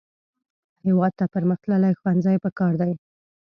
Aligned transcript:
هېواد 0.85 1.13
ته 1.19 1.25
پرمختللي 1.33 1.91
ښوونځي 1.99 2.35
پکار 2.43 2.73
دي 2.81 2.93